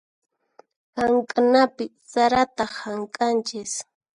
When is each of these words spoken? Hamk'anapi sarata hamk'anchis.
Hamk'anapi 0.97 1.83
sarata 2.11 2.65
hamk'anchis. 2.77 3.73